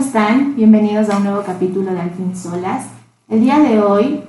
[0.00, 0.56] están?
[0.56, 2.86] Bienvenidos a un nuevo capítulo de Al fin Solas.
[3.28, 4.22] El día de hoy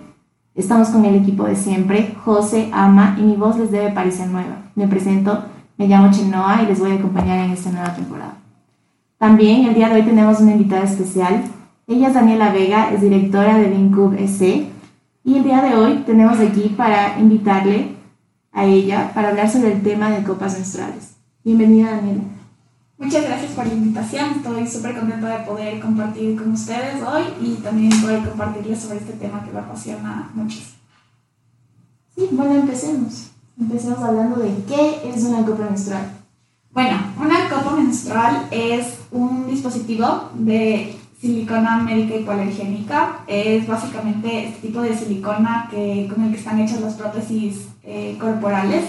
[0.53, 4.63] estamos con el equipo de siempre, José, Ama y mi voz les debe parecer nueva.
[4.75, 5.45] Me presento,
[5.77, 8.34] me llamo Chenoa y les voy a acompañar en esta nueva temporada.
[9.17, 11.41] También el día de hoy tenemos una invitada especial.
[11.88, 14.67] Ella es Daniela Vega, es directora de Vincub SC
[15.23, 17.95] y el día de hoy tenemos aquí para invitarle
[18.52, 21.16] a ella para hablar sobre el tema de copas menstruales.
[21.45, 22.41] Bienvenida Daniela.
[23.01, 24.29] Muchas gracias por la invitación.
[24.35, 29.13] Estoy súper contenta de poder compartir con ustedes hoy y también poder compartirles sobre este
[29.13, 30.77] tema que me apasiona muchísimo.
[32.15, 33.31] Sí, bueno, empecemos.
[33.59, 36.11] Empecemos hablando de qué es una copa menstrual.
[36.73, 43.21] Bueno, una copa menstrual es un dispositivo de silicona médica hipoalergénica.
[43.25, 48.15] Es básicamente este tipo de silicona que, con el que están hechas las prótesis eh,
[48.21, 48.83] corporales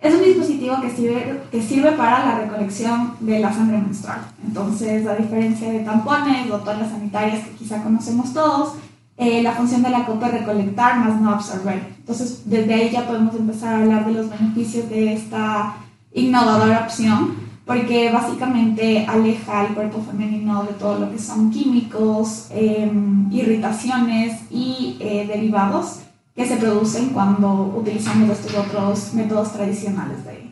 [0.00, 4.20] es un dispositivo que sirve, que sirve para la recolección de la sangre menstrual.
[4.46, 8.74] Entonces, a diferencia de tampones o toallas sanitarias que quizá conocemos todos,
[9.18, 11.82] eh, la función de la copa es recolectar más no absorber.
[11.98, 15.76] Entonces, desde ahí ya podemos empezar a hablar de los beneficios de esta
[16.14, 17.34] innovadora opción,
[17.66, 24.96] porque básicamente aleja al cuerpo femenino de todo lo que son químicos, em, irritaciones y
[25.00, 26.00] eh, derivados
[26.40, 30.50] que se producen cuando utilizamos estos otros métodos tradicionales de,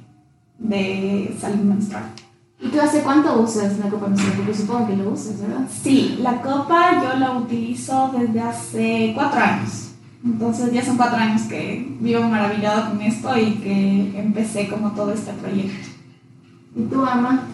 [0.58, 2.04] de salud menstrual.
[2.60, 4.36] ¿Y tú hace cuánto usas la copa menstrual?
[4.36, 5.66] Porque supongo que lo usas, ¿verdad?
[5.82, 9.92] Sí, la copa yo la utilizo desde hace cuatro años.
[10.22, 15.12] Entonces ya son cuatro años que vivo maravillada con esto y que empecé como todo
[15.12, 15.88] este proyecto.
[16.76, 17.44] ¿Y tú, Ama?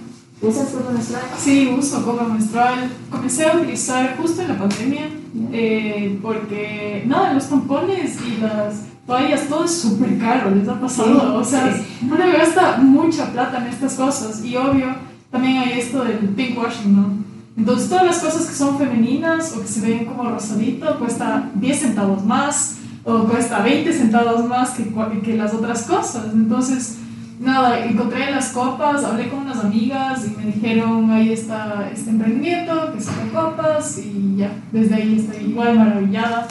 [0.42, 1.22] ¿Usas copa menstrual?
[1.38, 2.90] Sí, uso copa menstrual.
[3.10, 5.08] Comencé a utilizar justo en la pandemia
[5.52, 11.38] eh, porque, nada, los tampones y las toallas, todo es súper caro, les ha pasado.
[11.38, 14.94] o sea, uno gasta mucha plata en estas cosas y obvio,
[15.30, 17.24] también hay esto del pinkwashing, ¿no?
[17.56, 21.78] Entonces, todas las cosas que son femeninas o que se ven como rosadito cuesta 10
[21.78, 24.92] centavos más o cuesta 20 centavos más que,
[25.22, 26.26] que las otras cosas.
[26.32, 26.98] Entonces,
[27.40, 32.92] nada, encontré las copas, hablé con unas amigas y me dijeron, ahí está este emprendimiento,
[32.92, 36.46] que son copas y ya, desde ahí estoy igual maravillada,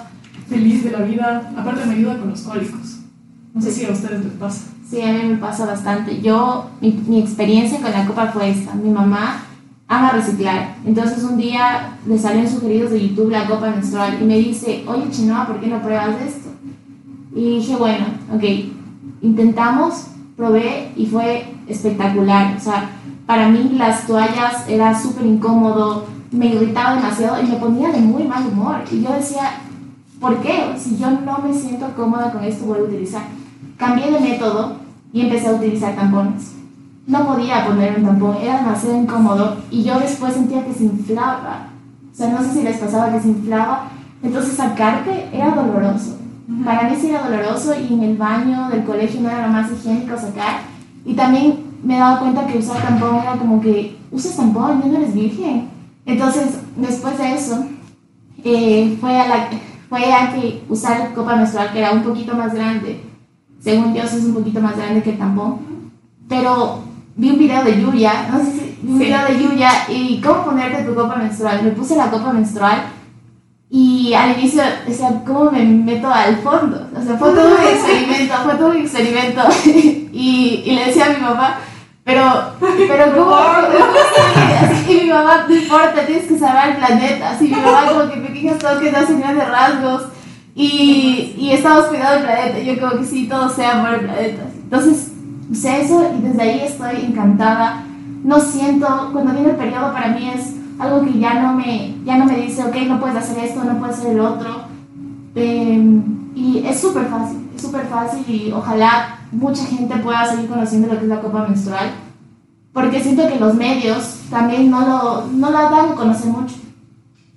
[0.48, 1.54] feliz de la vida.
[1.58, 3.00] Aparte me ayuda con los cólicos.
[3.54, 4.66] No sé si a ustedes les pasa.
[4.90, 6.22] Sí, a mí me pasa bastante.
[6.22, 8.74] Yo, mi, mi experiencia con la copa fue esta.
[8.74, 9.44] Mi mamá
[9.88, 10.76] ama reciclar.
[10.86, 15.10] Entonces un día le salen sugeridos de YouTube la copa menstrual y me dice, oye
[15.12, 16.50] Chinoa, ¿por qué no pruebas esto?
[17.36, 18.44] Y dije, bueno, ok,
[19.22, 22.56] intentamos, probé y fue espectacular.
[22.58, 22.90] O sea,
[23.26, 28.24] para mí las toallas era súper incómodo, me irritaba demasiado y me ponía de muy
[28.24, 28.78] mal humor.
[28.92, 29.52] Y yo decía,
[30.20, 30.74] ¿por qué?
[30.78, 33.24] Si yo no me siento cómoda con esto, voy a utilizar.
[33.78, 34.78] Cambié de método
[35.12, 36.54] y empecé a utilizar tampones.
[37.06, 41.68] No podía poner un tampón, era demasiado incómodo y yo después sentía que se inflaba.
[42.12, 43.90] O sea, no sé si les pasaba que se inflaba.
[44.22, 46.18] Entonces sacarte era doloroso.
[46.66, 49.72] Para mí sí era doloroso y en el baño del colegio no era lo más
[49.72, 50.62] higiénico sacar.
[51.06, 54.88] Y también me he dado cuenta que usar tampón era como que, usas tampón, ya
[54.88, 55.70] no eres virgen.
[56.06, 57.66] Entonces, después de eso,
[58.44, 59.50] eh, fue, a la,
[59.88, 63.02] fue a que usar copa menstrual, que era un poquito más grande.
[63.62, 65.60] Según Dios es un poquito más grande que el tampón.
[66.28, 66.80] Pero
[67.16, 70.44] vi un video de Yuya, no sé si vi un video de Yuya y cómo
[70.44, 71.64] ponerte tu copa menstrual.
[71.64, 72.84] Me puse la copa menstrual
[73.76, 76.88] y al inicio decía, ¿cómo me meto al fondo?
[76.96, 79.42] O sea, fue todo un experimento, fue todo un experimento.
[79.66, 81.58] y, y le decía a mi mamá,
[82.04, 82.24] pero,
[82.60, 83.36] pero ¿cómo?
[84.88, 87.32] y mi mamá, no importa, tienes que salvar el planeta.
[87.32, 90.04] Así mi mamá como que pequeños toques hacen grandes rasgos.
[90.54, 92.60] Y, y estamos cuidando el planeta.
[92.60, 94.44] Yo como que sí, todo sea por el planeta.
[94.66, 95.14] Entonces,
[95.52, 97.86] sé eso y desde ahí estoy encantada.
[98.24, 102.18] No siento, cuando viene el periodo para mí es algo que ya no me, ya
[102.18, 104.64] no me dice, ok, no puedes hacer esto, no puedes hacer el otro.
[105.36, 106.02] Eh,
[106.36, 110.98] y es súper fácil, es súper fácil y ojalá mucha gente pueda seguir conociendo lo
[110.98, 111.92] que es la copa menstrual,
[112.72, 116.56] porque siento que los medios también no, lo, no la dan a conocer mucho.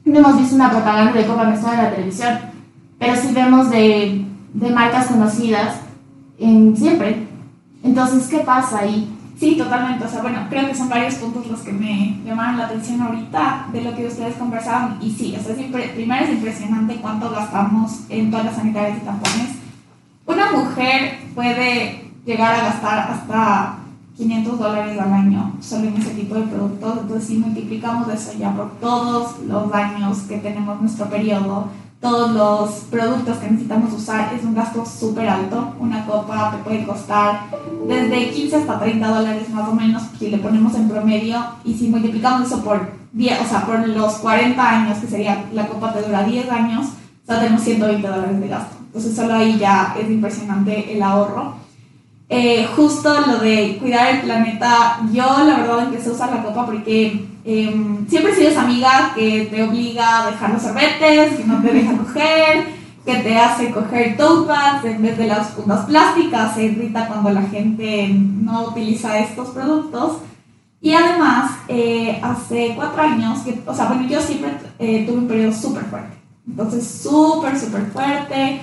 [0.05, 2.39] No hemos visto una propaganda de copa menstrual en la televisión,
[2.99, 4.25] pero sí vemos de,
[4.55, 5.81] de marcas conocidas
[6.39, 7.27] en, siempre.
[7.83, 9.16] Entonces, ¿qué pasa ahí?
[9.39, 10.05] Sí, totalmente.
[10.05, 13.67] O sea, bueno, creo que son varios puntos los que me llamaron la atención ahorita
[13.73, 14.99] de lo que ustedes conversaban.
[15.03, 19.05] Y sí, o sea, es primero es impresionante cuánto gastamos en todas las sanitarias y
[19.05, 19.57] tampones.
[20.25, 23.77] Una mujer puede llegar a gastar hasta
[24.17, 26.99] 500 dólares al año solo en ese tipo de productos.
[27.03, 31.69] Entonces, si multiplicamos eso ya por todos los años que tenemos nuestro periodo,
[32.01, 35.75] todos los productos que necesitamos usar, es un gasto súper alto.
[35.81, 37.47] Una copa te puede costar
[37.89, 41.43] desde 15 hasta 30 dólares más o menos si le ponemos en promedio.
[41.65, 45.67] Y si multiplicamos eso por 10, o sea, por los 40 años, que sería la
[45.67, 46.87] copa te dura 10 años,
[47.27, 48.77] sea, tenemos 120 dólares de gasto.
[48.87, 51.55] Entonces solo ahí ya es impresionante el ahorro.
[52.29, 56.67] Eh, justo lo de cuidar el planeta, yo la verdad empecé a usar la copa
[56.67, 61.45] porque em, siempre he sido esa amiga que te obliga a dejar los sorbetes, que
[61.45, 62.67] no te deja coger,
[63.05, 67.31] que te hace coger tote bags en vez de las fundas plásticas, se irrita cuando
[67.31, 70.19] la gente no utiliza estos productos.
[70.81, 75.29] Y además, eh, hace cuatro años, que, o sea, bueno, yo siempre eh, tuve un
[75.29, 76.17] periodo súper fuerte.
[76.47, 78.61] Entonces, súper, súper fuerte.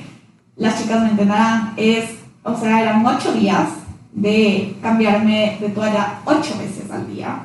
[0.57, 2.11] Las chicas me entenderán, es,
[2.43, 3.69] o sea, eran ocho días
[4.11, 7.39] de cambiarme de toalla ocho veces al día.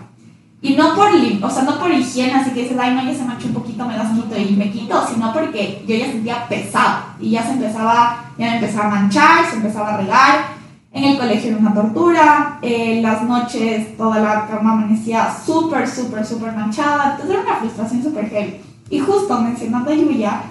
[0.61, 3.25] Y no por, o sea, no por higiene, así que dices, ay, no, ya se
[3.25, 7.05] manchó un poquito, me das quito y me quito, sino porque yo ya sentía pesado
[7.21, 10.59] y ya se empezaba, ya me empezaba a manchar, se empezaba a regar.
[10.91, 16.27] En el colegio era una tortura, en las noches toda la cama amanecía súper, súper,
[16.27, 18.61] súper manchada, entonces era una frustración súper heavy.
[18.91, 20.43] Y justo mencionando a Yuya,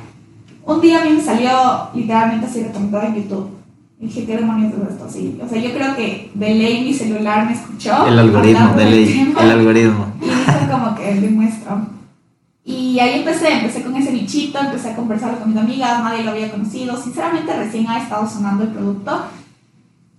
[0.63, 3.56] un día a mí me salió literalmente así recomendado en YouTube.
[3.99, 5.09] Y dije, ¿qué demonios es esto?
[5.09, 5.39] Sí.
[5.43, 8.05] O sea, yo creo que de ley mi celular me escuchó.
[8.05, 10.05] El algoritmo, de ley, el algoritmo.
[10.21, 11.79] Y hizo como que demuestro.
[12.63, 16.31] Y ahí empecé, empecé con ese bichito, empecé a conversar con mis amigas, nadie lo
[16.31, 17.01] había conocido.
[17.01, 19.19] Sinceramente, recién ha estado sonando el producto.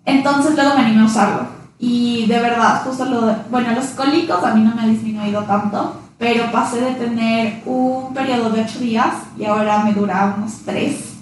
[0.05, 1.47] Entonces luego me animé a usarlo.
[1.79, 3.37] Y de verdad, justo lo...
[3.51, 8.13] Bueno, los cólicos a mí no me ha disminuido tanto, pero pasé de tener un
[8.13, 11.18] periodo de 8 días y ahora me dura unos 3.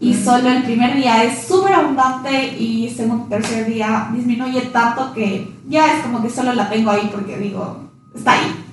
[0.00, 5.52] Y solo el primer día es súper abundante y segundo tercer día disminuye tanto que
[5.68, 7.78] ya es como que solo la tengo ahí porque digo,
[8.14, 8.64] está ahí.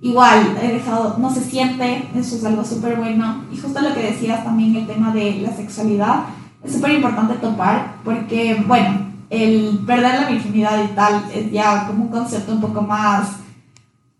[0.00, 3.44] Igual, he dejado, no se siente, eso es algo súper bueno.
[3.52, 6.24] Y justo lo que decías también, el tema de la sexualidad,
[6.64, 12.04] es súper importante topar porque, bueno, el perder la virginidad y tal es ya como
[12.04, 13.36] un concepto un poco más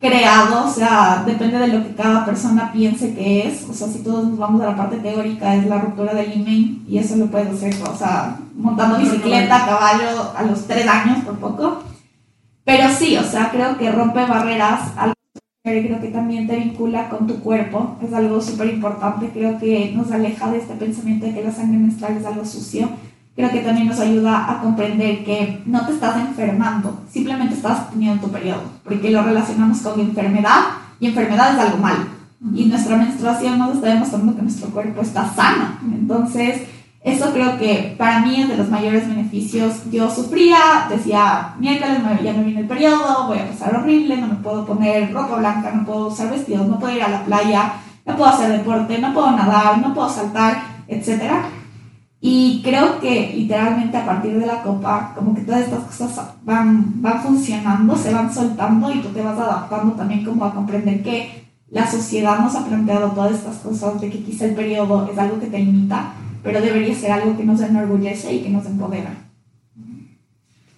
[0.03, 4.01] creado, o sea, depende de lo que cada persona piense que es, o sea, si
[4.01, 7.27] todos nos vamos a la parte teórica, es la ruptura del imen y eso lo
[7.27, 11.85] puedes hacer, o sea, montando bicicleta, caballo a los tres años por poco,
[12.65, 15.15] pero sí, o sea, creo que rompe barreras, algo
[15.63, 20.11] creo que también te vincula con tu cuerpo, es algo súper importante, creo que nos
[20.11, 22.89] aleja de este pensamiento de que la sangre menstrual es algo sucio,
[23.35, 28.27] creo que también nos ayuda a comprender que no te estás enfermando, simplemente estás teniendo
[28.27, 30.65] tu periodo, porque lo relacionamos con enfermedad
[31.01, 32.05] y enfermedad es algo malo.
[32.55, 35.79] Y nuestra menstruación nos está demostrando que nuestro cuerpo está sano.
[35.95, 36.63] Entonces,
[37.05, 39.91] eso creo que para mí es de los mayores beneficios.
[39.93, 44.35] Yo sufría, decía, miércoles ya me viene el periodo, voy a pasar horrible, no me
[44.35, 47.75] puedo poner ropa blanca, no puedo usar vestidos, no puedo ir a la playa,
[48.05, 51.45] no puedo hacer deporte, no puedo nadar, no puedo saltar, etcétera
[52.25, 57.03] y creo que literalmente a partir de la copa, como que todas estas cosas van,
[57.03, 61.49] van funcionando, se van soltando y tú te vas adaptando también como a comprender que
[61.69, 65.41] la sociedad nos ha planteado todas estas cosas de que quizá el periodo es algo
[65.41, 66.13] que te limita,
[66.45, 69.13] pero debería ser algo que nos enorgullece y que nos empodera.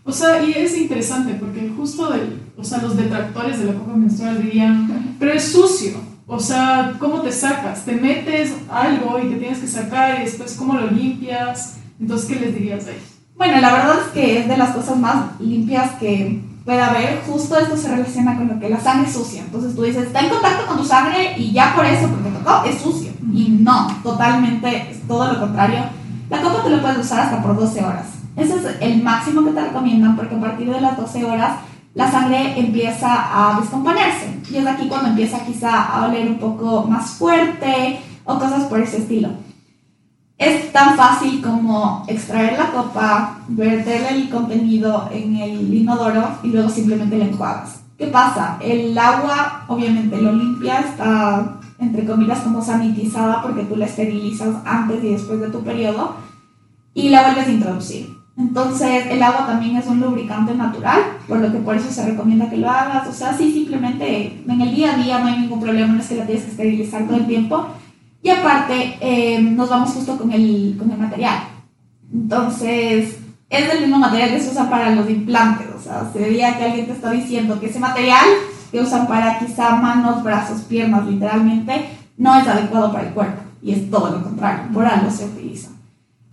[0.02, 2.10] O sea, y es interesante porque justo
[2.56, 5.92] o sea, los detractores de la copa menstrual dirían, pero es sucio.
[6.26, 7.84] O sea, ¿cómo te sacas?
[7.84, 11.76] Te metes algo y te tienes que sacar y después cómo lo limpias.
[12.00, 13.02] Entonces, ¿qué les dirías a ellos?
[13.36, 17.22] Bueno, la verdad es que es de las cosas más limpias que puede haber.
[17.26, 19.42] Justo esto se relaciona con lo que la sangre es sucia.
[19.42, 22.64] Entonces tú dices, está en contacto con tu sangre y ya por eso, porque tocó,
[22.64, 23.12] es sucio.
[23.32, 25.80] Y no, totalmente es todo lo contrario.
[26.30, 28.06] La copa te lo puedes usar hasta por 12 horas.
[28.36, 31.58] Ese es el máximo que te recomiendan porque a partir de las 12 horas
[31.94, 34.40] la sangre empieza a descomponerse.
[34.50, 38.80] Y es aquí cuando empieza quizá a oler un poco más fuerte o cosas por
[38.80, 39.30] ese estilo.
[40.36, 46.68] Es tan fácil como extraer la copa, verterle el contenido en el inodoro y luego
[46.68, 47.82] simplemente le enjuagas.
[47.96, 48.58] ¿Qué pasa?
[48.60, 55.02] El agua obviamente lo limpia, está entre comillas como sanitizada porque tú la esterilizas antes
[55.04, 56.16] y después de tu periodo
[56.94, 58.13] y la vuelves a introducir.
[58.36, 62.50] Entonces, el agua también es un lubricante natural, por lo que por eso se recomienda
[62.50, 63.06] que lo hagas.
[63.08, 66.08] O sea, sí, simplemente en el día a día no hay ningún problema, no es
[66.08, 67.68] que la tienes que esterilizar todo el tiempo.
[68.22, 71.44] Y aparte, eh, nos vamos justo con el, con el material.
[72.12, 73.18] Entonces,
[73.50, 75.68] es del mismo material que se usa para los implantes.
[75.76, 78.24] O sea, se veía que alguien te está diciendo que ese material
[78.72, 81.86] que usan para quizá manos, brazos, piernas, literalmente,
[82.16, 83.42] no es adecuado para el cuerpo.
[83.62, 85.73] Y es todo lo contrario, por algo se utiliza.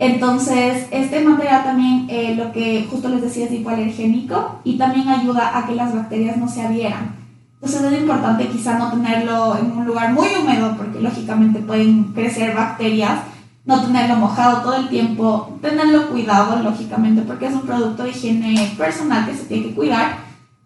[0.02, 5.56] Entonces, este material también, eh, lo que justo les decía, es hipoalergénico y también ayuda
[5.56, 7.14] a que las bacterias no se adhieran.
[7.62, 12.56] Entonces es importante quizá no tenerlo en un lugar muy húmedo porque lógicamente pueden crecer
[12.56, 13.20] bacterias,
[13.64, 18.74] no tenerlo mojado todo el tiempo, tenerlo cuidado lógicamente porque es un producto de higiene
[18.80, 20.16] personal que se tiene que cuidar,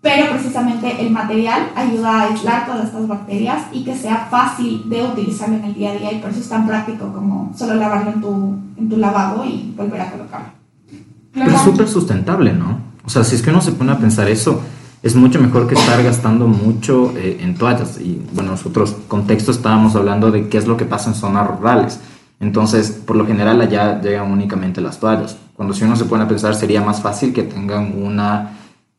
[0.06, 5.02] pero precisamente el material ayuda a aislar todas estas bacterias y que sea fácil de
[5.02, 8.12] utilizarlo en el día a día y por eso es tan práctico como solo lavarlo
[8.12, 10.50] en tu, en tu lavabo y volver a colocarlo.
[11.34, 12.82] Pero es súper sustentable, ¿no?
[13.04, 14.62] O sea, si es que uno se pone a pensar eso,
[15.02, 18.00] es mucho mejor que estar gastando mucho eh, en toallas.
[18.00, 22.00] Y bueno, nosotros contexto estábamos hablando de qué es lo que pasa en zonas rurales.
[22.40, 25.36] Entonces, por lo general allá llegan únicamente las toallas.
[25.56, 28.52] Cuando si uno se pone a pensar, sería más fácil que tengan una...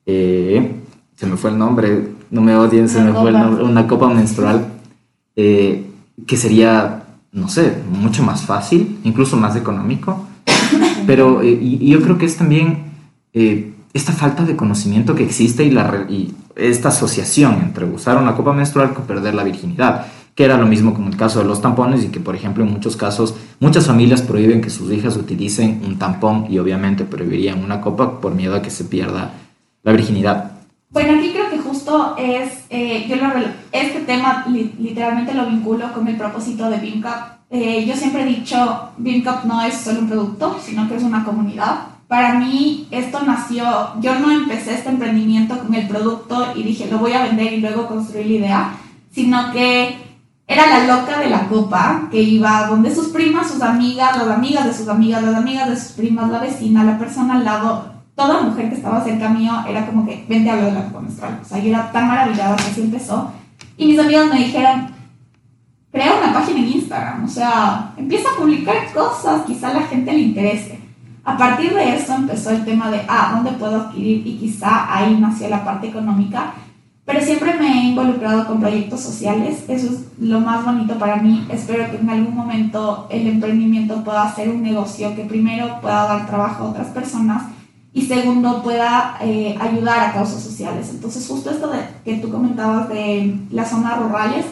[0.05, 0.83] Eh,
[1.17, 4.09] se me fue el nombre, no me odien, se me fue el nombre, una copa
[4.09, 4.67] menstrual,
[5.35, 5.87] eh,
[6.27, 10.27] que sería, no sé, mucho más fácil, incluso más económico.
[11.07, 12.85] Pero eh, y, yo creo que es también
[13.33, 18.35] eh, esta falta de conocimiento que existe y, la, y esta asociación entre usar una
[18.35, 21.63] copa menstrual con perder la virginidad, que era lo mismo como el caso de los
[21.63, 25.81] tampones y que, por ejemplo, en muchos casos, muchas familias prohíben que sus hijas utilicen
[25.87, 29.33] un tampón y obviamente prohibirían una copa por miedo a que se pierda
[29.83, 30.56] la virginidad.
[30.97, 33.25] Bueno, aquí creo que justo es, eh, yo lo,
[33.71, 37.50] este tema literalmente lo vinculo con el propósito de BIMCAP.
[37.50, 41.23] Eh, yo siempre he dicho, BIMCAP no es solo un producto, sino que es una
[41.23, 41.81] comunidad.
[42.09, 46.97] Para mí esto nació, yo no empecé este emprendimiento con el producto y dije, lo
[46.97, 48.75] voy a vender y luego construir la idea,
[49.12, 49.99] sino que
[50.47, 54.65] era la loca de la copa que iba donde sus primas, sus amigas, las amigas
[54.65, 58.41] de sus amigas, las amigas de sus primas, la vecina, la persona al lado, toda
[58.41, 61.39] mujer que estaba cerca mío era como que, vente a hablar de la menstrual.
[61.41, 63.31] O sea, yo era tan maravillada que así empezó.
[63.77, 64.89] Y mis amigos me dijeron,
[65.93, 70.13] crea una página en Instagram, o sea, empieza a publicar cosas, quizá a la gente
[70.13, 70.81] le interese.
[71.25, 74.27] A partir de eso empezó el tema de, ah, ¿dónde puedo adquirir?
[74.27, 76.55] Y quizá ahí nació la parte económica.
[77.05, 81.47] Pero siempre me he involucrado con proyectos sociales, eso es lo más bonito para mí.
[81.51, 86.27] Espero que en algún momento el emprendimiento pueda ser un negocio que primero pueda dar
[86.27, 87.56] trabajo a otras personas
[87.97, 90.91] y segundo pueda eh, ayudar a causas sociales.
[90.91, 94.45] Entonces justo esto de, que tú comentabas de las zonas rurales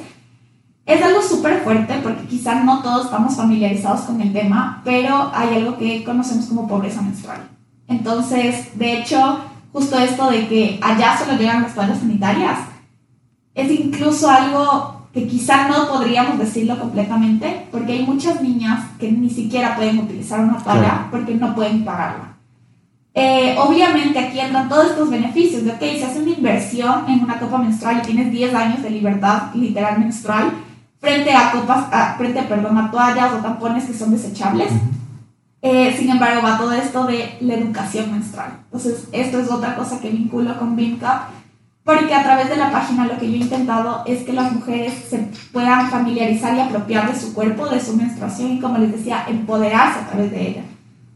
[0.86, 5.56] es algo súper fuerte porque quizás no todos estamos familiarizados con el tema, pero hay
[5.56, 7.46] algo que conocemos como pobreza menstrual.
[7.86, 9.40] Entonces, de hecho,
[9.74, 12.60] justo esto de que allá solo llegan las toallas sanitarias
[13.54, 19.28] es incluso algo que quizá no podríamos decirlo completamente porque hay muchas niñas que ni
[19.28, 22.33] siquiera pueden utilizar una toalla porque no pueden pagarla.
[23.16, 27.38] Eh, obviamente aquí entran todos estos beneficios de, ok, si haces una inversión en una
[27.38, 30.50] copa menstrual y tienes 10 años de libertad literal menstrual,
[30.98, 34.72] frente a copas, frente, perdón, a toallas o tampones que son desechables.
[35.62, 38.58] Eh, sin embargo, va todo esto de la educación menstrual.
[38.64, 41.28] Entonces, esto es otra cosa que vinculo con BIMCAP,
[41.84, 44.92] porque a través de la página lo que yo he intentado es que las mujeres
[45.08, 49.24] se puedan familiarizar y apropiar de su cuerpo, de su menstruación y, como les decía,
[49.28, 50.62] empoderarse a través de ella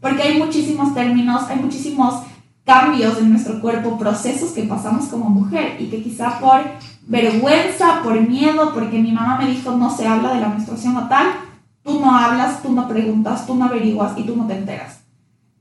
[0.01, 2.23] porque hay muchísimos términos, hay muchísimos
[2.63, 6.61] cambios en nuestro cuerpo, procesos que pasamos como mujer y que quizá por
[7.07, 11.07] vergüenza, por miedo, porque mi mamá me dijo no se habla de la menstruación o
[11.07, 11.27] tal,
[11.83, 14.99] tú no hablas, tú no preguntas, tú no averiguas y tú no te enteras.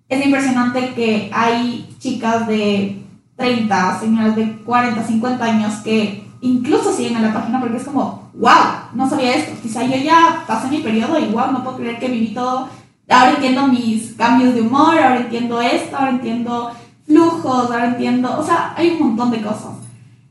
[0.09, 3.03] Es impresionante que hay chicas de
[3.37, 8.31] 30, señoras de 40, 50 años que incluso siguen en la página porque es como,
[8.35, 11.99] wow, no sabía esto, quizá yo ya pasé mi periodo y wow, no puedo creer
[11.99, 12.69] que viví todo
[13.09, 16.71] ahora entiendo mis cambios de humor, ahora entiendo esto, ahora entiendo
[17.07, 19.73] flujos, ahora entiendo, o sea, hay un montón de cosas.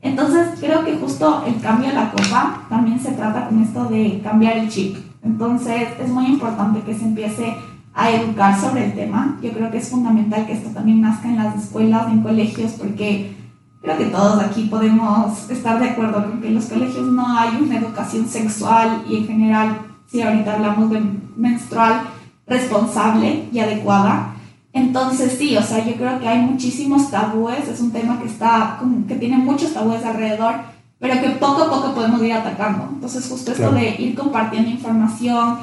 [0.00, 4.20] Entonces creo que justo el cambio de la copa también se trata con esto de
[4.22, 4.96] cambiar el chip.
[5.24, 7.56] Entonces es muy importante que se empiece
[7.94, 9.36] a educar sobre el tema.
[9.42, 13.36] Yo creo que es fundamental que esto también nazca en las escuelas, en colegios, porque
[13.82, 17.58] creo que todos aquí podemos estar de acuerdo con que en los colegios no hay
[17.60, 21.02] una educación sexual y en general, si ahorita hablamos de
[21.36, 22.02] menstrual,
[22.48, 24.34] responsable y adecuada.
[24.72, 28.80] Entonces sí, o sea, yo creo que hay muchísimos tabúes, es un tema que, está,
[29.06, 30.54] que tiene muchos tabúes alrededor,
[30.98, 32.88] pero que poco a poco podemos ir atacando.
[32.92, 35.58] Entonces justo esto de ir compartiendo información,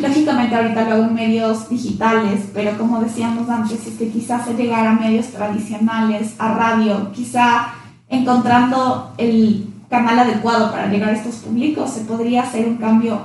[0.00, 4.86] lógicamente ahorita lo hago en medios digitales, pero como decíamos antes, es que quizás llegar
[4.86, 7.68] a medios tradicionales, a radio, quizá
[8.08, 13.20] encontrando el canal adecuado para llegar a estos públicos, se podría hacer un cambio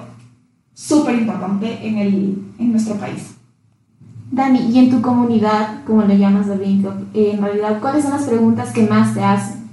[0.74, 3.36] súper importante en, el, en nuestro país.
[4.32, 8.72] Dani, y en tu comunidad, como le llamas a en realidad, ¿cuáles son las preguntas
[8.72, 9.70] que más te hacen?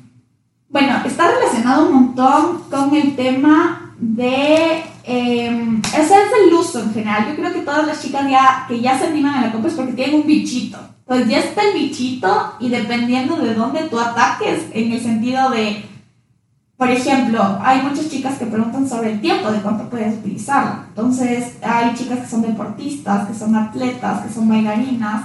[0.69, 4.85] Bueno, está relacionado un montón con el tema de...
[5.05, 7.29] Eh, ese es el uso en general.
[7.29, 9.77] Yo creo que todas las chicas ya, que ya se animan a la compra es
[9.77, 10.79] porque tienen un bichito.
[11.07, 15.85] Pues ya está el bichito y dependiendo de dónde tú ataques, en el sentido de
[16.81, 20.87] por ejemplo, hay muchas chicas que preguntan sobre el tiempo, de cuánto puedes utilizarla.
[20.89, 25.25] Entonces, hay chicas que son deportistas, que son atletas, que son bailarinas,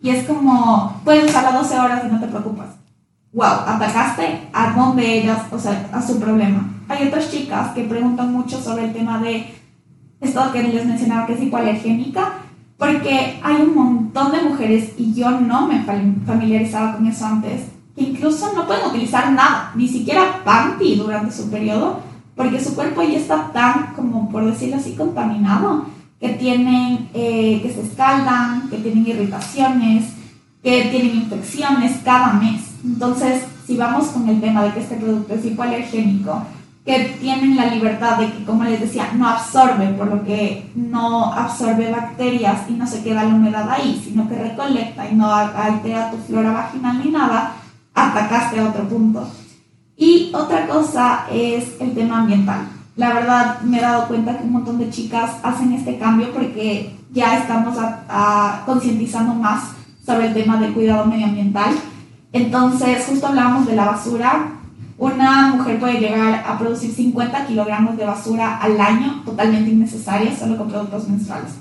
[0.00, 2.68] y es como, puedes usarla 12 horas y no te preocupas.
[3.34, 6.70] wow, atacaste a donde ellas, o sea, a su problema.
[6.88, 9.54] Hay otras chicas que preguntan mucho sobre el tema de
[10.22, 12.32] esto que les mencionaba que es hipoalergénica,
[12.78, 18.52] porque hay un montón de mujeres, y yo no me familiarizaba con eso antes, incluso
[18.54, 22.00] no pueden utilizar nada, ni siquiera panty durante su periodo,
[22.34, 25.86] porque su cuerpo ya está tan, como por decirlo así, contaminado,
[26.20, 30.12] que tienen, eh, que se escaldan, que tienen irritaciones,
[30.62, 32.62] que tienen infecciones cada mes.
[32.84, 36.42] Entonces, si vamos con el tema de que este producto es hipoalergénico,
[36.84, 41.32] que tienen la libertad de que, como les decía, no absorbe, por lo que no
[41.32, 46.10] absorbe bacterias y no se queda la humedad ahí, sino que recolecta y no altera
[46.10, 47.54] tu flora vaginal ni nada,
[47.94, 49.28] atacaste a otro punto.
[49.96, 52.68] Y otra cosa es el tema ambiental.
[52.96, 56.96] La verdad me he dado cuenta que un montón de chicas hacen este cambio porque
[57.12, 57.76] ya estamos
[58.66, 59.70] concientizando más
[60.04, 61.74] sobre el tema del cuidado medioambiental.
[62.32, 64.50] Entonces, justo hablábamos de la basura.
[64.98, 70.56] Una mujer puede llegar a producir 50 kilogramos de basura al año, totalmente innecesaria, solo
[70.56, 71.52] con productos menstruales.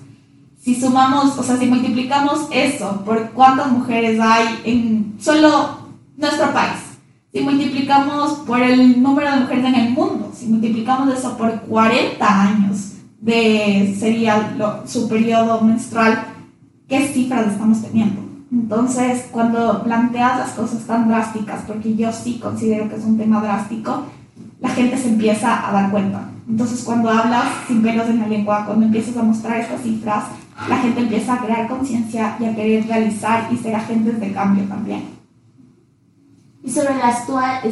[0.59, 5.82] Si sumamos, o sea, si multiplicamos eso por cuántas mujeres hay en solo
[6.17, 6.79] nuestro país,
[7.31, 12.41] si multiplicamos por el número de mujeres en el mundo, si multiplicamos eso por 40
[12.41, 14.55] años de sería
[14.85, 16.25] su periodo menstrual,
[16.87, 18.21] ¿qué cifras estamos teniendo?
[18.51, 23.41] Entonces, cuando planteas las cosas tan drásticas, porque yo sí considero que es un tema
[23.41, 24.03] drástico,
[24.59, 26.29] la gente se empieza a dar cuenta.
[26.47, 30.25] Entonces, cuando hablas sin pelos en la lengua, cuando empiezas a mostrar estas cifras,
[30.69, 34.65] la gente empieza a crear conciencia y a querer realizar y ser agentes de cambio
[34.65, 35.22] también.
[36.63, 37.25] Y sobre las,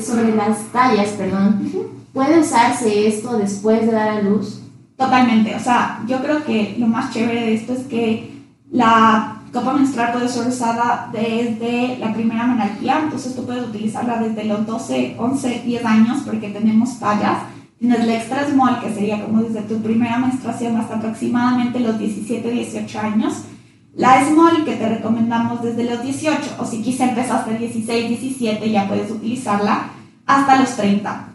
[0.06, 1.72] sobre las tallas, perdón,
[2.14, 4.62] ¿puede usarse esto después de dar a luz?
[4.98, 8.32] Totalmente, o sea, yo creo que lo más chévere de esto es que
[8.70, 14.46] la copa menstrual puede ser usada desde la primera menarquía, entonces tú puedes utilizarla desde
[14.46, 17.40] los 12, 11, 10 años porque tenemos tallas.
[17.80, 22.51] Tienes la extra small, que sería como desde tu primera menstruación hasta aproximadamente los 17,
[22.51, 23.46] 18 años.
[23.94, 28.88] La Small que te recomendamos desde los 18 o si quizá empezaste 16, 17 ya
[28.88, 29.90] puedes utilizarla
[30.25, 31.27] hasta los 30.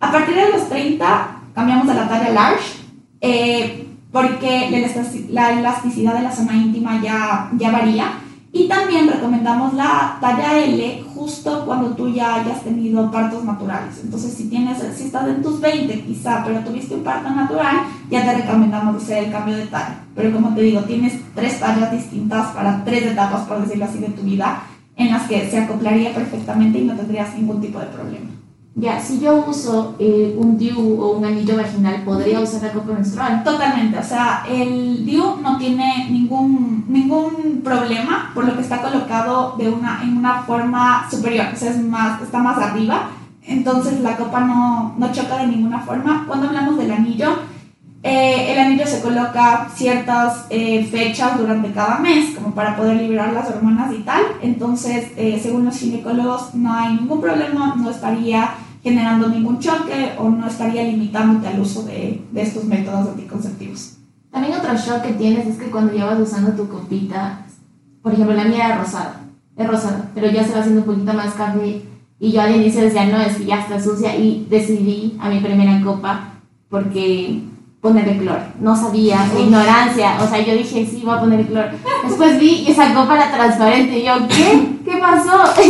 [0.00, 2.78] A partir de los 30 cambiamos a la talla large
[3.20, 4.70] eh, porque
[5.30, 8.12] la elasticidad de la zona íntima ya, ya varía
[8.52, 14.00] y también recomendamos la talla L justo cuando tú ya hayas tenido partos naturales.
[14.02, 17.76] Entonces, si, tienes, si estás en tus 20 quizá, pero tuviste un parto natural,
[18.10, 20.00] ya te recomendamos hacer el cambio de talla.
[20.16, 24.08] Pero como te digo, tienes tres tallas distintas para tres etapas, por decirlo así, de
[24.08, 24.62] tu vida,
[24.96, 28.30] en las que se acoplaría perfectamente y no tendrías ningún tipo de problema.
[28.76, 32.92] Ya, si yo uso eh, un DIU o un anillo vaginal, ¿podría usar la copa
[32.92, 33.42] menstrual?
[33.42, 36.69] Totalmente, o sea, el DIU no tiene ningún,
[37.10, 41.70] ningún problema por lo que está colocado de una, en una forma superior, o sea,
[41.70, 43.10] es más, está más arriba,
[43.46, 46.24] entonces la copa no, no choca de ninguna forma.
[46.26, 47.36] Cuando hablamos del anillo,
[48.02, 53.32] eh, el anillo se coloca ciertas eh, fechas durante cada mes, como para poder liberar
[53.32, 54.22] las hormonas y tal.
[54.40, 58.50] Entonces, eh, según los ginecólogos, no hay ningún problema, no estaría
[58.84, 63.99] generando ningún choque o no estaría limitándote al uso de, de estos métodos anticonceptivos.
[64.30, 67.40] También otro shock que tienes es que cuando llevas usando tu copita,
[68.02, 69.20] por ejemplo, la mía era rosada,
[69.56, 71.82] es rosada, pero ya se va haciendo un poquito más café.
[72.18, 74.16] Y yo al inicio decía, no, es que ya está sucia.
[74.16, 76.34] Y decidí a mi primera copa
[76.68, 77.40] porque
[77.80, 78.42] ponerle cloro.
[78.60, 80.18] No sabía, ignorancia.
[80.22, 81.68] O sea, yo dije, sí, voy a poner cloro.
[82.06, 83.98] Después vi y esa copa era transparente.
[83.98, 84.68] Y yo, ¿qué?
[84.84, 85.60] ¿Qué pasó?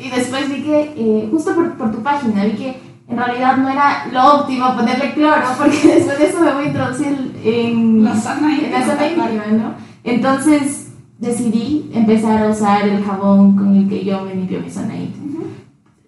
[0.00, 3.68] y después vi que, eh, justo por, por, tu página, vi que en realidad no
[3.68, 8.16] era lo óptimo ponerle cloro, porque después de eso me voy a introducir en la
[8.16, 9.74] zona íntima, ¿no?
[10.04, 14.96] Entonces decidí empezar a usar el jabón con el que yo me limpio mi zona
[14.96, 15.44] íntima.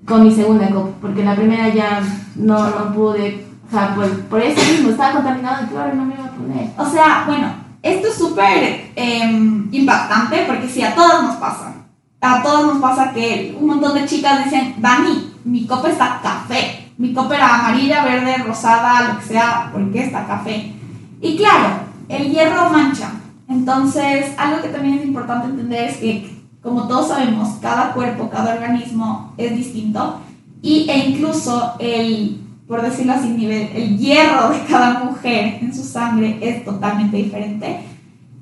[0.06, 2.00] Con mi segunda copa, porque la primera ya
[2.36, 6.04] no, no pude o sea, por, por eso mismo, estaba contaminado de cloro y no
[6.06, 6.70] me iba a poner.
[6.78, 9.30] O sea, bueno, esto es súper eh,
[9.72, 11.74] impactante porque sí, a todas nos pasa.
[12.20, 16.87] A todas nos pasa que un montón de chicas dicen, Dani, mi copa está café.
[16.98, 20.74] Mi copa era amarilla, verde, rosada, lo que sea, ¿por qué está café?
[21.22, 21.68] Y claro,
[22.08, 23.12] el hierro mancha.
[23.48, 28.54] Entonces, algo que también es importante entender es que, como todos sabemos, cada cuerpo, cada
[28.54, 30.20] organismo es distinto
[30.60, 35.82] y, e incluso el por decirlo así, nivel, el hierro de cada mujer en su
[35.82, 37.80] sangre es totalmente diferente.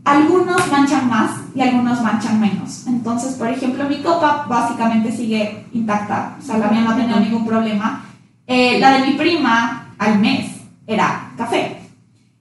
[0.04, 2.86] Algunos manchan más y algunos manchan menos.
[2.88, 7.20] Entonces, por ejemplo, mi copa básicamente sigue intacta, o sea, la mía no ha tenido
[7.20, 8.04] ningún problema.
[8.46, 10.52] Eh, la de mi prima al mes
[10.86, 11.80] era café.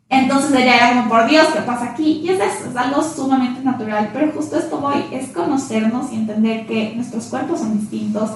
[0.07, 2.21] Entonces ella era como, por Dios, ¿qué pasa aquí?
[2.23, 6.67] Y es eso, es algo sumamente natural, pero justo esto voy, es conocernos y entender
[6.67, 8.31] que nuestros cuerpos son distintos,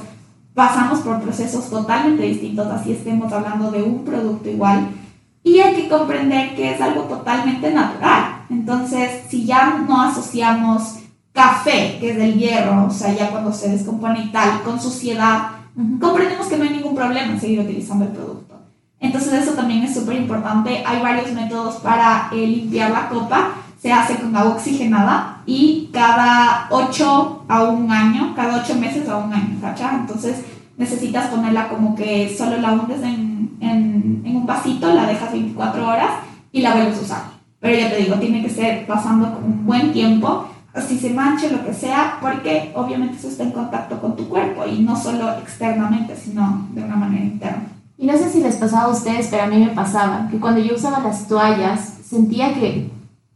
[0.55, 4.89] pasamos por procesos totalmente distintos, así estemos hablando de un producto igual,
[5.43, 8.45] y hay que comprender que es algo totalmente natural.
[8.49, 10.95] Entonces, si ya no asociamos
[11.31, 15.58] café, que es del hierro, o sea, ya cuando se descompone y tal, con suciedad,
[15.99, 18.55] comprendemos que no hay ningún problema en seguir utilizando el producto.
[18.99, 20.83] Entonces eso también es súper importante.
[20.85, 23.51] Hay varios métodos para eh, limpiar la copa.
[23.81, 29.17] Se hace con agua oxigenada y cada 8 a un año, cada 8 meses a
[29.17, 29.95] un año, ¿cachai?
[29.95, 30.43] Entonces
[30.77, 35.87] necesitas ponerla como que solo la hundes en, en, en, un vasito, la dejas 24
[35.87, 36.09] horas
[36.51, 37.21] y la vuelves a usar.
[37.61, 40.49] Pero ya te digo, tiene que ser pasando un buen tiempo
[40.87, 44.65] si se manche, lo que sea, porque obviamente eso está en contacto con tu cuerpo
[44.65, 47.63] y no solo externamente, sino de una manera interna.
[47.97, 50.61] Y no sé si les pasaba a ustedes, pero a mí me pasaba que cuando
[50.61, 52.89] yo usaba las toallas sentía que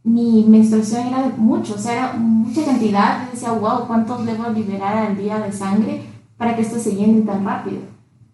[0.04, 3.30] mi menstruación era mucho, o sea, era mucha cantidad.
[3.30, 6.02] decía, wow, ¿cuántos debo liberar al día de sangre
[6.36, 7.78] para que esto se llene tan rápido?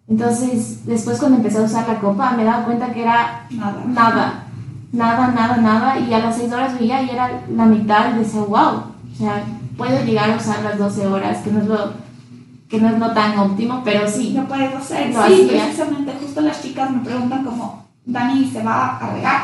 [0.07, 4.43] Entonces, después cuando empecé a usar la copa, me daba cuenta que era nada, nada,
[4.91, 5.99] nada, nada, nada.
[5.99, 8.90] Y a las 6 horas veía y era la mitad y decía, wow,
[9.21, 9.43] o sea,
[9.77, 11.93] puedo llegar a usar las 12 horas, que no es lo,
[12.67, 14.33] que no es lo tan óptimo, pero sí.
[14.33, 15.13] Lo puedes hacer.
[15.13, 19.41] sí, precisamente, justo las chicas me preguntan como, Dani, ¿se va a regar?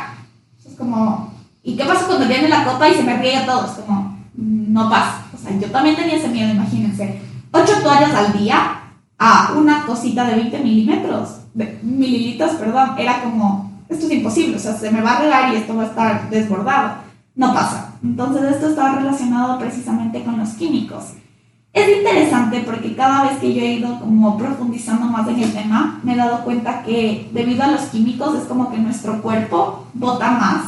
[0.68, 3.68] Es como, ¿y qué pasa cuando viene la copa y se me riega todo?
[3.68, 5.26] Es como, no pasa.
[5.36, 7.22] O sea, yo también tenía ese miedo, imagínense.
[7.52, 8.80] 8 toallas al día
[9.20, 14.60] a una cosita de 20 milímetros, de, mililitros, perdón, era como, esto es imposible, o
[14.60, 17.87] sea, se me va a regar y esto va a estar desbordado no pasa.
[18.08, 21.13] Entonces esto está relacionado precisamente con los químicos.
[21.74, 26.00] Es interesante porque cada vez que yo he ido como profundizando más en el tema,
[26.04, 30.32] me he dado cuenta que debido a los químicos es como que nuestro cuerpo bota
[30.32, 30.62] más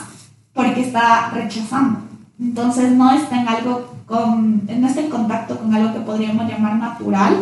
[0.54, 2.02] porque está rechazando.
[2.40, 6.76] Entonces no está en algo con, no está en contacto con algo que podríamos llamar
[6.76, 7.38] natural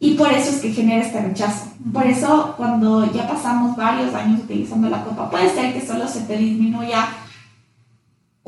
[0.00, 1.68] y por eso es que genera este rechazo.
[1.92, 6.22] Por eso cuando ya pasamos varios años utilizando la copa, puede ser que solo se
[6.22, 7.06] te disminuya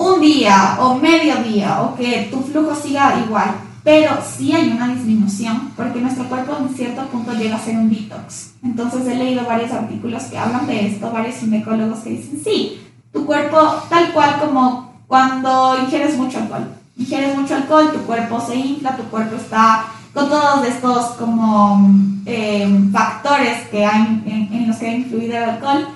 [0.00, 3.50] un día o medio día o que tu flujo siga igual,
[3.84, 7.90] pero sí hay una disminución porque nuestro cuerpo en cierto punto llega a ser un
[7.90, 8.52] detox.
[8.62, 12.80] Entonces he leído varios artículos que hablan de esto, varios ginecólogos que dicen, sí,
[13.12, 13.58] tu cuerpo
[13.90, 16.66] tal cual como cuando ingieres mucho alcohol.
[16.96, 19.84] Ingieres mucho alcohol, tu cuerpo se infla, tu cuerpo está
[20.14, 21.90] con todos estos como
[22.24, 25.88] eh, factores que hay en, en los que ha influido el alcohol,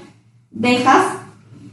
[0.50, 1.06] dejas,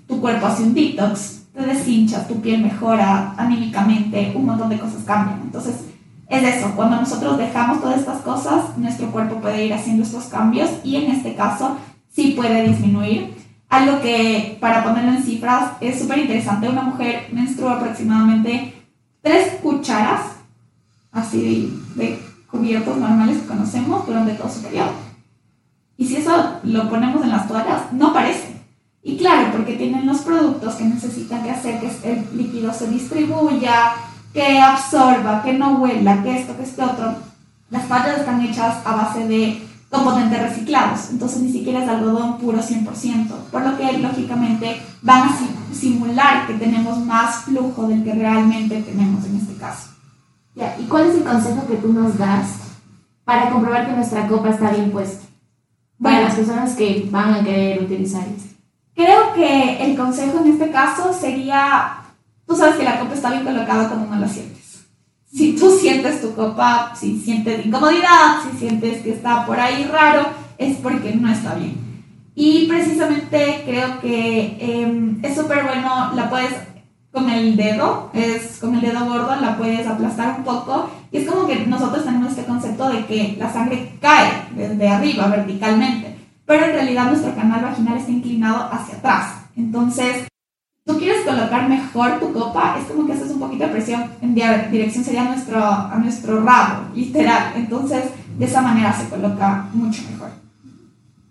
[0.08, 5.04] tu cuerpo hace un detox te deshinchas, tu piel mejora anímicamente, un montón de cosas
[5.06, 5.42] cambian.
[5.44, 5.76] Entonces,
[6.28, 10.70] es eso, cuando nosotros dejamos todas estas cosas, nuestro cuerpo puede ir haciendo estos cambios
[10.84, 11.78] y en este caso
[12.10, 13.36] sí puede disminuir.
[13.68, 16.70] Algo que, para ponerlo en cifras, es súper interesante.
[16.70, 18.74] Una mujer menstrua aproximadamente
[19.22, 20.22] 3 cucharas,
[21.12, 24.92] así de, de cubiertos normales que conocemos durante todo su periodo.
[25.98, 28.51] Y si eso lo ponemos en las toallas, no parece.
[29.04, 33.94] Y claro, porque tienen los productos que necesitan que hacer que el líquido se distribuya,
[34.34, 37.16] que absorba, que no huela, que esto, que este otro.
[37.70, 42.60] Las patas están hechas a base de componentes reciclados, entonces ni siquiera es algodón puro
[42.60, 45.38] 100%, por lo que lógicamente van a
[45.74, 49.90] simular que tenemos más flujo del que realmente tenemos en este caso.
[50.56, 52.48] Ya, ¿y cuál es el consejo que tú nos das
[53.26, 55.26] para comprobar que nuestra copa está bien puesta?
[56.02, 58.51] Para las personas que van a querer utilizar esto.
[58.96, 61.98] Creo que el consejo en este caso sería,
[62.46, 64.86] tú sabes que la copa está bien colocada cuando no la sientes.
[65.34, 70.26] Si tú sientes tu copa, si sientes incomodidad, si sientes que está por ahí raro,
[70.58, 71.78] es porque no está bien.
[72.36, 76.54] Y precisamente creo que em, es súper bueno, la puedes
[77.12, 80.90] con el dedo, es con el dedo gordo, la puedes aplastar un poco.
[81.12, 85.28] Y es como que nosotros tenemos este concepto de que la sangre cae desde arriba
[85.28, 86.11] verticalmente
[86.46, 89.34] pero en realidad nuestro canal vaginal está inclinado hacia atrás.
[89.56, 90.28] Entonces,
[90.86, 94.36] tú quieres colocar mejor tu copa, es como que haces un poquito de presión en
[94.36, 97.54] dirección sería nuestro, a nuestro rabo, literal.
[97.56, 98.06] Entonces,
[98.38, 100.30] de esa manera se coloca mucho mejor.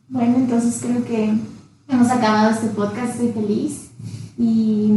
[0.08, 1.34] Bueno, entonces creo que
[1.88, 3.90] hemos acabado este podcast, estoy feliz.
[4.36, 4.90] ¿Y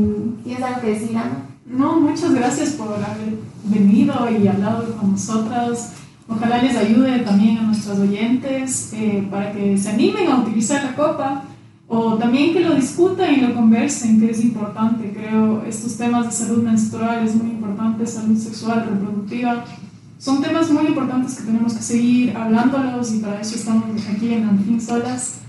[0.43, 1.45] tienes algo que decir, Ana?
[1.65, 5.93] No, muchas gracias por haber venido y hablado con nosotras.
[6.27, 10.95] Ojalá les ayude también a nuestros oyentes eh, para que se animen a utilizar la
[10.95, 11.43] copa
[11.87, 15.11] o también que lo discutan y lo conversen, que es importante.
[15.13, 19.65] Creo estos temas de salud menstrual es muy importante, salud sexual, reproductiva.
[20.17, 24.47] Son temas muy importantes que tenemos que seguir hablándolos y para eso estamos aquí en
[24.47, 25.41] Anfin Solas.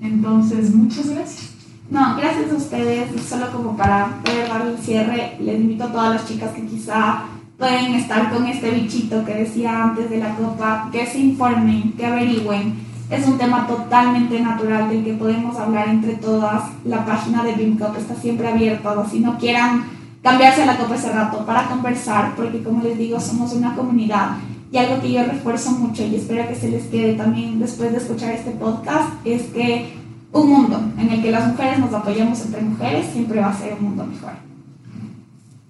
[0.00, 1.50] Entonces, muchas gracias.
[1.90, 3.08] No, gracias a ustedes.
[3.26, 7.24] Solo como para poder dar el cierre, les invito a todas las chicas que quizá
[7.58, 12.06] pueden estar con este bichito que decía antes de la copa, que se informen, que
[12.06, 12.86] averigüen.
[13.10, 16.70] Es un tema totalmente natural del que podemos hablar entre todas.
[16.84, 19.86] La página de BIMCOP está siempre abierta, si no quieran
[20.22, 24.36] cambiarse la copa ese rato para conversar, porque como les digo, somos una comunidad.
[24.70, 27.98] Y algo que yo refuerzo mucho y espero que se les quede también después de
[27.98, 29.94] escuchar este podcast es que
[30.30, 33.72] un mundo en el que las mujeres nos apoyamos entre mujeres siempre va a ser
[33.72, 34.32] un mundo mejor.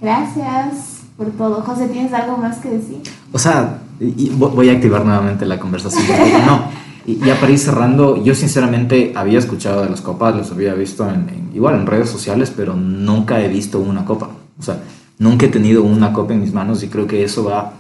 [0.01, 1.61] Gracias por todo.
[1.63, 2.99] José, ¿tienes algo más que decir?
[3.33, 6.05] O sea, voy a activar nuevamente la conversación.
[6.47, 6.63] no,
[7.05, 11.07] y ya para ir cerrando, yo sinceramente había escuchado de las copas, los había visto
[11.11, 14.31] en, igual en redes sociales, pero nunca he visto una copa.
[14.59, 14.81] O sea,
[15.19, 17.73] nunca he tenido una copa en mis manos y creo que eso va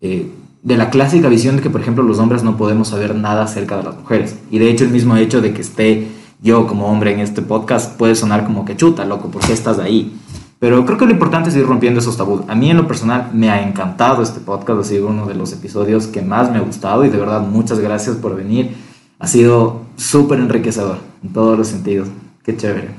[0.00, 0.30] eh,
[0.62, 3.76] de la clásica visión de que, por ejemplo, los hombres no podemos saber nada acerca
[3.76, 4.36] de las mujeres.
[4.50, 6.08] Y de hecho el mismo hecho de que esté
[6.40, 9.80] yo como hombre en este podcast puede sonar como que chuta, loco, ¿por qué estás
[9.80, 10.16] ahí?
[10.58, 12.42] Pero creo que lo importante es ir rompiendo esos tabús.
[12.48, 15.52] A mí en lo personal me ha encantado este podcast, ha sido uno de los
[15.52, 18.74] episodios que más me ha gustado y de verdad muchas gracias por venir.
[19.18, 22.08] Ha sido súper enriquecedor en todos los sentidos.
[22.42, 22.90] Qué chévere.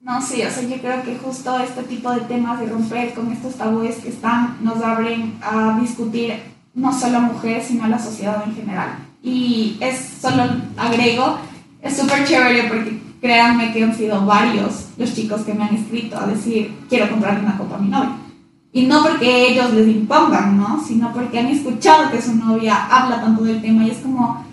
[0.00, 3.32] No, sí, o sea, yo creo que justo este tipo de temas de romper con
[3.32, 6.34] estos tabúes que están nos abren a discutir
[6.74, 8.98] no solo a mujeres, sino a la sociedad en general.
[9.22, 10.42] Y es solo
[10.76, 11.38] agrego
[11.84, 16.18] es súper chévere porque créanme que han sido varios los chicos que me han escrito
[16.18, 18.16] a decir, quiero comprarle una copa a mi novia.
[18.70, 20.78] Y no porque ellos les impongan, ¿no?
[20.86, 24.44] Sino porque han escuchado que su novia habla tanto del tema y es como,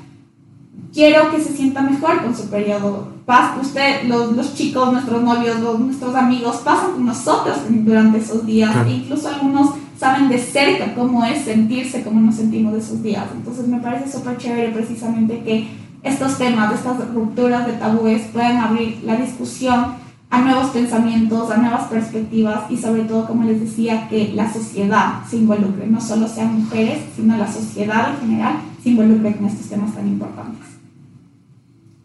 [0.93, 3.09] quiero que se sienta mejor con su periodo.
[3.25, 8.45] Paz, usted, los, los chicos, nuestros novios, los, nuestros amigos pasan con nosotros durante esos
[8.45, 8.73] días.
[8.87, 13.25] E incluso algunos saben de cerca cómo es sentirse, cómo nos sentimos de esos días.
[13.35, 15.67] Entonces me parece súper chévere precisamente que
[16.03, 19.95] estos temas, estas rupturas de tabúes puedan abrir la discusión
[20.29, 25.25] a nuevos pensamientos, a nuevas perspectivas y sobre todo, como les decía, que la sociedad
[25.29, 29.67] se involucre, no solo sean mujeres, sino la sociedad en general se involucre en estos
[29.67, 30.67] temas tan importantes.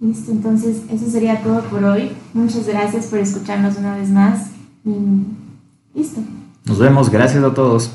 [0.01, 2.13] Listo, entonces eso sería todo por hoy.
[2.35, 4.49] Muchas gracias por escucharnos una vez más
[4.85, 6.21] y listo.
[6.67, 7.93] Nos vemos, gracias a todos.